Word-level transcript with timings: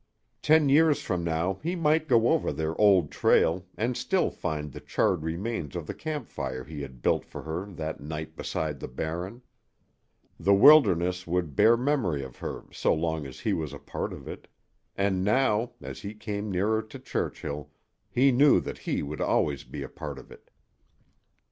Ten 0.41 0.67
years 0.67 0.99
from 0.99 1.23
now 1.23 1.59
he 1.61 1.75
might 1.75 2.07
go 2.07 2.29
over 2.29 2.51
their 2.51 2.75
old 2.81 3.11
trail 3.11 3.67
and 3.77 3.95
still 3.95 4.31
find 4.31 4.71
the 4.71 4.79
charred 4.79 5.21
remains 5.21 5.75
of 5.75 5.85
the 5.85 5.93
campfire 5.93 6.63
he 6.63 6.81
had 6.81 7.03
built 7.03 7.23
for 7.23 7.43
her 7.43 7.67
that 7.73 8.01
night 8.01 8.35
beside 8.35 8.79
the 8.79 8.87
Barren. 8.87 9.43
The 10.39 10.55
wilderness 10.55 11.27
would 11.27 11.55
bear 11.55 11.77
memory 11.77 12.23
of 12.23 12.37
her 12.37 12.63
so 12.71 12.91
long 12.95 13.27
as 13.27 13.41
he 13.41 13.53
was 13.53 13.73
a 13.73 13.77
part 13.77 14.11
of 14.11 14.27
it; 14.27 14.47
and 14.97 15.23
now, 15.23 15.73
as 15.83 16.01
he 16.01 16.15
came 16.15 16.49
nearer 16.49 16.81
to 16.81 16.97
Churchill, 16.97 17.69
he 18.09 18.31
knew 18.31 18.59
that 18.59 18.79
he 18.79 19.03
would 19.03 19.21
always 19.21 19.63
be 19.63 19.83
a 19.83 19.87
part 19.87 20.17
of 20.17 20.31
it. 20.31 20.49